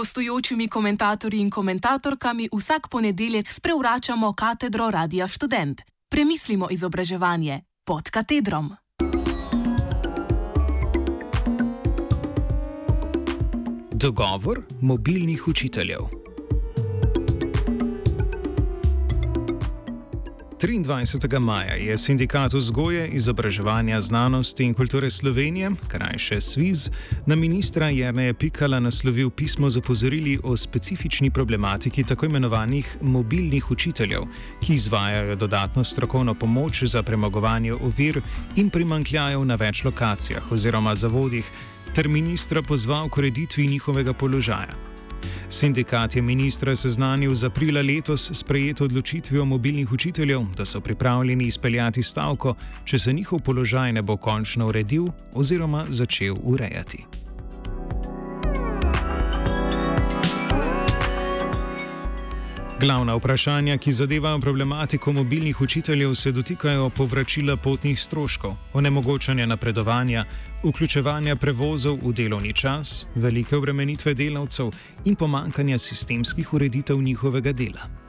gostujočimi 0.00 0.68
komentatorji 0.68 1.40
in 1.40 1.50
komentatorkami 1.50 2.48
vsak 2.52 2.88
ponedeljek 2.88 3.52
sprevračamo 3.52 4.32
katedro 4.32 4.90
Radia 4.90 5.28
Student. 5.28 5.82
Premislimo 6.08 6.68
izobraževanje 6.70 7.60
pod 7.84 8.10
katedrom. 8.10 8.72
Dogovor 13.92 14.62
mobilnih 14.80 15.48
učiteljev. 15.48 16.19
23. 20.60 21.38
maja 21.38 21.74
je 21.74 21.98
Sindikat 21.98 22.52
vzgoje, 22.52 23.08
izobraževanja, 23.08 24.00
znanosti 24.00 24.64
in 24.64 24.74
kulture 24.74 25.10
Slovenije, 25.10 25.70
krajše 25.88 26.40
SWIZ, 26.40 26.90
na 27.26 27.36
ministra 27.36 27.88
Jrneja 27.88 28.34
Pikala 28.34 28.80
naslovil 28.80 29.30
pismo 29.30 29.70
z 29.70 29.78
opozorili 29.78 30.38
o 30.42 30.56
specifični 30.56 31.30
problematiki 31.30 32.04
tako 32.04 32.26
imenovanih 32.26 32.96
mobilnih 33.02 33.70
učiteljev, 33.70 34.22
ki 34.60 34.74
izvajajo 34.74 35.36
dodatno 35.36 35.84
strokovno 35.84 36.34
pomoč 36.34 36.82
za 36.82 37.02
premagovanje 37.02 37.72
ovir 37.72 38.20
in 38.56 38.70
primankljajev 38.70 39.44
na 39.44 39.54
več 39.54 39.84
lokacijah 39.84 40.52
oziroma 40.52 40.94
zavodih, 40.94 41.50
ter 41.94 42.08
ministra 42.08 42.62
pozval 42.62 43.08
k 43.08 43.18
ureditvi 43.18 43.66
njihovega 43.66 44.12
položaja. 44.12 44.89
Sindikat 45.50 46.16
je 46.16 46.22
ministra 46.22 46.76
seznanil 46.76 47.34
z 47.34 47.44
aprila 47.44 47.82
letos 47.82 48.30
sprejeto 48.34 48.84
odločitvijo 48.84 49.44
mobilnih 49.44 49.92
učiteljev, 49.92 50.40
da 50.56 50.64
so 50.64 50.80
pripravljeni 50.80 51.44
izpeljati 51.44 52.02
stavko, 52.02 52.54
če 52.84 52.98
se 52.98 53.12
njihov 53.12 53.40
položaj 53.40 53.92
ne 53.92 54.02
bo 54.02 54.16
končno 54.16 54.68
uredil 54.68 55.08
oziroma 55.34 55.86
začel 55.88 56.36
urejati. 56.42 57.04
Glavna 62.80 63.14
vprašanja, 63.14 63.76
ki 63.78 63.92
zadevajo 63.92 64.38
problematiko 64.40 65.12
mobilnih 65.12 65.60
učiteljev, 65.60 66.14
se 66.14 66.32
dotikajo 66.32 66.88
povračila 66.90 67.56
potnih 67.56 68.00
stroškov, 68.02 68.54
onemogočanja 68.72 69.46
napredovanja, 69.46 70.24
vključevanja 70.64 71.36
prevozov 71.36 71.98
v 72.02 72.12
delovni 72.12 72.52
čas, 72.52 73.06
velike 73.14 73.56
obremenitve 73.56 74.14
delavcev 74.14 74.72
in 75.04 75.14
pomankanja 75.14 75.78
sistemskih 75.78 76.54
ureditev 76.54 77.02
njihovega 77.02 77.52
dela. 77.52 77.99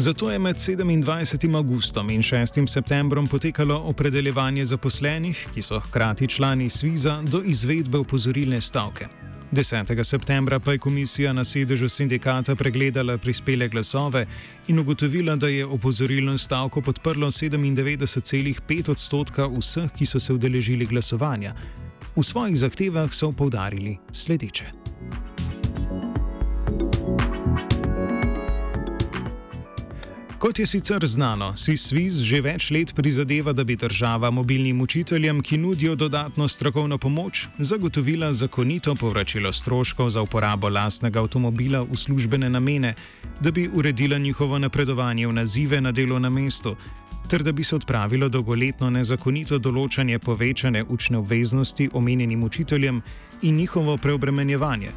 Zato 0.00 0.30
je 0.30 0.38
med 0.38 0.56
27. 0.56 1.56
augustom 1.56 2.10
in 2.10 2.22
6. 2.22 2.66
septembrom 2.68 3.26
potekalo 3.28 3.74
opredeljevanje 3.76 4.64
zaposlenih, 4.64 5.48
ki 5.54 5.62
so 5.62 5.80
hkrati 5.80 6.28
člani 6.28 6.68
SWIZ-a, 6.70 7.18
do 7.22 7.42
izvedbe 7.44 7.98
opozorilne 7.98 8.60
stavke. 8.60 9.08
10. 9.52 10.04
septembra 10.04 10.58
pa 10.60 10.72
je 10.72 10.78
komisija 10.78 11.32
na 11.32 11.44
sedežu 11.44 11.88
sindikata 11.88 12.56
pregledala 12.56 13.18
prispele 13.18 13.68
glasove 13.68 14.26
in 14.68 14.78
ugotovila, 14.78 15.36
da 15.36 15.48
je 15.48 15.66
opozorilno 15.66 16.38
stavko 16.38 16.80
podprlo 16.80 17.26
97,5 17.26 18.90
odstotka 18.90 19.50
vseh, 19.58 19.90
ki 19.98 20.06
so 20.06 20.20
se 20.20 20.32
udeležili 20.32 20.86
glasovanja. 20.86 21.54
V 22.16 22.24
svojih 22.24 22.56
zahtevah 22.56 23.12
so 23.12 23.32
povdarili 23.32 23.98
sledeče. 24.12 24.89
Kot 30.40 30.58
je 30.58 30.66
sicer 30.66 31.06
znano, 31.06 31.52
si 31.56 31.74
SWIS 31.76 32.22
že 32.24 32.38
več 32.40 32.70
let 32.72 32.94
prizadeva, 32.96 33.52
da 33.52 33.60
bi 33.64 33.74
država 33.76 34.30
mobilnim 34.32 34.78
učiteljem, 34.80 35.42
ki 35.44 35.58
nudijo 35.60 35.92
dodatno 36.00 36.46
strokovno 36.48 36.96
pomoč, 36.98 37.42
zagotovila 37.58 38.32
zakonito 38.32 38.94
povračilo 38.94 39.52
stroškov 39.52 40.08
za 40.10 40.22
uporabo 40.22 40.70
lastnega 40.72 41.20
avtomobila 41.20 41.82
v 41.82 41.96
službene 41.96 42.48
namene, 42.48 42.94
da 43.40 43.52
bi 43.52 43.68
uredila 43.68 44.18
njihovo 44.18 44.58
napredovanje 44.58 45.26
v 45.26 45.36
nazive 45.42 45.80
na 45.80 45.92
delovnem 45.92 46.32
mestu, 46.32 46.74
ter 47.28 47.42
da 47.42 47.52
bi 47.52 47.64
se 47.64 47.76
odpravilo 47.76 48.28
dolgoletno 48.32 48.90
nezakonito 48.90 49.58
določanje 49.58 50.18
povečane 50.18 50.84
učne 50.88 51.20
obveznosti 51.20 51.90
omenjenim 51.92 52.48
učiteljem 52.48 53.02
in 53.42 53.60
njihovo 53.60 53.96
preobremenjevanje. 53.96 54.96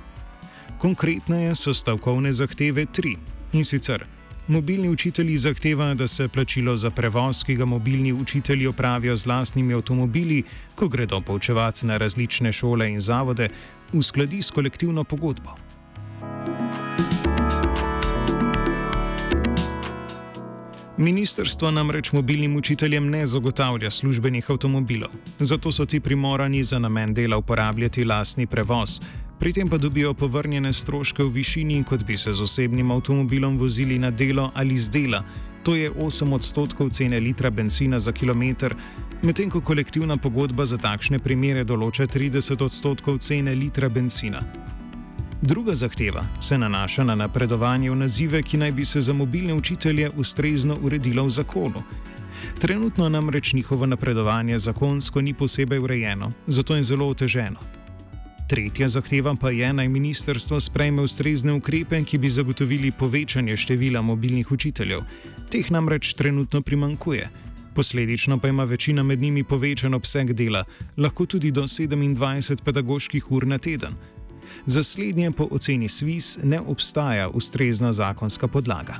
Konkretneje 0.80 1.56
so 1.56 1.74
stavkovne 1.74 2.34
zahteve 2.34 2.86
tri 2.86 3.18
in 3.52 3.68
sicer. 3.68 4.08
Mobilni 4.48 4.90
učitelji 4.90 5.38
zahtevajo, 5.38 5.96
da 5.96 6.08
se 6.08 6.28
plačilo 6.28 6.76
za 6.76 6.90
prevoz, 6.90 7.44
ki 7.44 7.56
ga 7.56 7.66
mobilni 7.66 8.14
učitelji 8.14 8.68
opravijo 8.68 9.16
z 9.16 9.26
lastnimi 9.26 9.74
avtomobili, 9.74 10.44
ko 10.76 10.88
gredo 10.88 11.22
poučevati 11.22 11.86
na 11.86 11.98
različne 11.98 12.52
šole 12.52 12.90
in 12.90 13.00
zavode, 13.02 13.50
uskladi 13.94 14.42
s 14.42 14.52
kolektivno 14.52 15.04
pogodbo. 15.04 15.56
Ministrstvo 20.98 21.72
namreč 21.72 22.12
mobilnim 22.12 22.56
učiteljem 22.56 23.10
ne 23.10 23.26
zagotavlja 23.26 23.90
službenih 23.90 24.50
avtomobilov, 24.50 25.10
zato 25.40 25.72
so 25.72 25.86
ti 25.86 26.00
primorani 26.00 26.64
za 26.64 26.80
namen 26.80 27.14
dela 27.14 27.38
uporabljati 27.38 28.06
lastni 28.06 28.48
prevoz, 28.48 29.00
Pri 29.44 29.54
tem 29.54 29.68
pa 29.68 29.78
dobijo 29.78 30.14
povrnjene 30.14 30.70
stroške 30.74 31.24
v 31.24 31.30
višini, 31.30 31.82
kot 31.84 32.04
bi 32.08 32.16
se 32.18 32.32
z 32.34 32.42
osebnim 32.42 32.92
avtomobilom 32.92 33.58
vozili 33.60 33.98
na 34.00 34.12
delo 34.12 34.52
ali 34.56 34.78
z 34.78 34.90
dela. 34.90 35.20
To 35.64 35.76
je 35.76 35.92
8 35.92 36.34
odstotkov 36.34 36.90
cene 36.90 37.20
litra 37.20 37.50
benzina 37.50 38.00
za 38.00 38.12
kilometr, 38.12 38.76
medtem 39.22 39.50
ko 39.50 39.62
kolektivna 39.62 40.18
pogodba 40.18 40.66
za 40.66 40.78
takšne 40.78 41.20
primere 41.20 41.66
določa 41.68 42.08
30 42.08 42.64
odstotkov 42.64 43.20
cene 43.20 43.52
litra 43.56 43.90
benzina. 43.90 44.40
Druga 45.42 45.76
zahteva 45.76 46.24
se 46.40 46.58
nanaša 46.58 47.04
na 47.04 47.16
napredovanje 47.16 47.92
v 47.92 48.00
nazive, 48.00 48.44
ki 48.48 48.64
naj 48.64 48.72
bi 48.72 48.86
se 48.86 49.02
za 49.02 49.14
mobilne 49.14 49.54
učitelje 49.54 50.10
ustrezno 50.16 50.80
uredilo 50.82 51.28
v 51.28 51.30
zakonu. 51.30 51.84
Trenutno 52.64 53.10
namreč 53.10 53.54
njihovo 53.54 53.86
napredovanje 53.86 54.60
zakonsko 54.60 55.22
ni 55.22 55.34
posebej 55.34 55.80
urejeno, 55.80 56.32
zato 56.48 56.76
je 56.76 56.84
zelo 56.84 57.12
oteženo. 57.12 57.83
Tretja 58.48 58.90
zahteva 58.90 59.36
pa 59.40 59.50
je, 59.50 59.74
naj 59.74 59.88
ministrstvo 59.88 60.60
sprejme 60.60 61.02
ustrezne 61.02 61.54
ukrepe, 61.54 62.04
ki 62.04 62.18
bi 62.18 62.30
zagotovili 62.30 62.92
povečanje 62.92 63.58
števila 63.58 64.02
mobilnih 64.02 64.52
učiteljev. 64.52 65.00
Teh 65.50 65.72
namreč 65.72 66.14
trenutno 66.14 66.62
primankuje. 66.62 67.30
Posledično 67.76 68.38
pa 68.40 68.48
ima 68.48 68.64
večina 68.64 69.04
med 69.04 69.22
njimi 69.22 69.44
povečan 69.44 69.94
obseg 69.94 70.34
dela, 70.34 70.64
lahko 70.98 71.26
tudi 71.26 71.52
do 71.52 71.64
27 71.64 72.62
pedagoških 72.64 73.32
ur 73.32 73.48
na 73.48 73.58
teden. 73.58 73.96
Za 74.66 74.84
slednje 74.84 75.32
po 75.32 75.48
oceni 75.52 75.90
SWIS 75.90 76.38
ne 76.44 76.60
obstaja 76.60 77.30
ustrezna 77.30 77.94
zakonska 77.94 78.48
podlaga. 78.48 78.96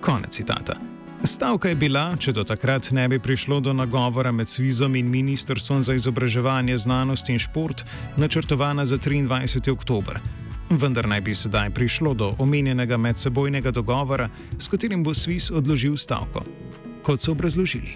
Konec 0.00 0.34
citata. 0.34 1.01
Stavka 1.24 1.68
je 1.70 1.76
bila, 1.78 2.16
če 2.18 2.32
do 2.34 2.42
takrat 2.42 2.88
ne 2.90 3.04
bi 3.06 3.20
prišlo 3.22 3.60
do 3.62 3.70
nagovora 3.72 4.32
med 4.34 4.48
Svizom 4.50 4.96
in 4.98 5.06
Ministrstvom 5.06 5.82
za 5.82 5.94
izobraževanje, 5.94 6.74
znanost 6.82 7.28
in 7.30 7.38
šport, 7.38 7.84
načrtovana 8.18 8.82
za 8.84 8.98
23. 8.98 9.70
oktober. 9.70 10.18
Vendar 10.70 11.06
naj 11.06 11.20
bi 11.20 11.34
sedaj 11.34 11.70
prišlo 11.70 12.14
do 12.14 12.32
omenjenega 12.42 12.96
medsebojnega 12.98 13.70
dogovora, 13.70 14.26
s 14.58 14.66
katerim 14.68 15.04
bo 15.06 15.14
Sviz 15.14 15.50
odložil 15.54 15.94
stavko. 15.96 16.42
Kot 17.06 17.22
so 17.22 17.32
obrazložili. 17.32 17.94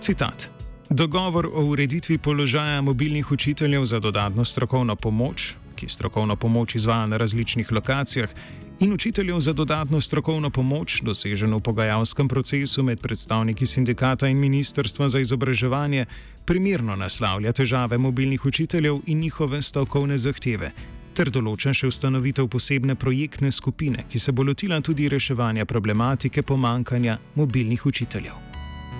Citat. 0.00 0.50
Dogovor 0.90 1.46
o 1.46 1.64
ureditvi 1.70 2.18
položaja 2.18 2.82
mobilnih 2.82 3.32
učiteljev 3.32 3.84
za 3.84 4.00
dodatno 4.00 4.44
strokovno 4.44 4.96
pomoč, 4.96 5.54
ki 5.78 5.88
strokovno 5.88 6.36
pomoč 6.36 6.74
izvaja 6.74 7.06
na 7.06 7.16
različnih 7.16 7.72
lokacijah, 7.72 8.34
in 8.80 8.92
učiteljev 8.92 9.40
za 9.40 9.52
dodatno 9.52 10.00
strokovno 10.00 10.50
pomoč, 10.50 11.02
doseženo 11.02 11.58
v 11.58 11.60
pogajalskem 11.60 12.28
procesu 12.28 12.82
med 12.82 13.00
predstavniki 13.00 13.66
sindikata 13.66 14.28
in 14.28 14.38
Ministrstva 14.38 15.08
za 15.08 15.20
izobraževanje, 15.20 16.06
primerno 16.44 16.96
naslavlja 16.96 17.52
težave 17.52 17.98
mobilnih 17.98 18.46
učiteljev 18.46 19.00
in 19.06 19.20
njihove 19.20 19.62
stavkovne 19.62 20.18
zahteve, 20.18 20.72
ter 21.14 21.30
določa 21.30 21.74
še 21.74 21.90
ustanovitev 21.90 22.48
posebne 22.48 22.94
projektne 22.94 23.52
skupine, 23.52 24.06
ki 24.10 24.18
se 24.18 24.32
bo 24.32 24.46
lotila 24.46 24.80
tudi 24.80 25.08
reševanja 25.08 25.66
problematike 25.66 26.42
pomankanja 26.42 27.18
mobilnih 27.34 27.86
učiteljev. 27.86 28.34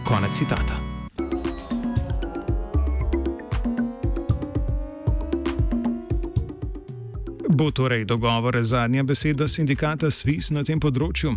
Konec 0.05 0.39
citata. 0.39 0.88
Bo 7.59 7.71
torej 7.71 8.05
dogovor 8.05 8.63
zadnja 8.63 9.03
beseda 9.03 9.49
sindikata 9.49 10.13
SWIS 10.15 10.53
na 10.55 10.63
tem 10.63 10.79
področju? 10.79 11.33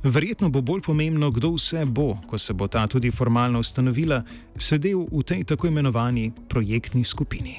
Verjetno 0.00 0.48
bo 0.48 0.62
bolj 0.64 0.80
pomembno, 0.86 1.28
kdo 1.28 1.50
vse 1.58 1.84
bo, 1.84 2.14
ko 2.24 2.40
se 2.40 2.56
bo 2.56 2.70
ta 2.72 2.86
tudi 2.88 3.12
formalno 3.12 3.60
ustanovila, 3.60 4.22
sedel 4.56 5.04
v 5.12 5.20
tej 5.28 5.44
tako 5.52 5.68
imenovani 5.68 6.30
projektni 6.48 7.04
skupini. 7.04 7.58